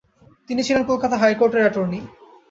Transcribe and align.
তিনি 0.49 0.61
ছিলেন 0.67 0.83
কলকাতা 0.89 1.15
হাইকোর্টের 1.21 1.63
অ্যাটর্নি। 1.63 1.99